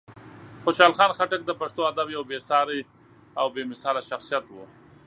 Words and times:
خوشحال 0.63 0.93
خان 0.97 1.11
خټک 1.17 1.41
د 1.45 1.51
پښتو 1.61 1.81
ادب 1.91 2.07
یو 2.15 2.23
بېساری 2.31 2.81
او 3.39 3.47
بېمثاله 3.55 4.01
شخصیت 4.09 4.45
و. 4.49 4.53